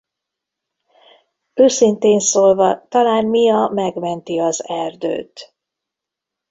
Őszintén 1.53 2.19
szólva 2.19 2.87
talán 2.87 3.25
Mia 3.25 3.69
megmenti 3.73 4.39
az 4.39 4.63
erdőt. 4.69 5.55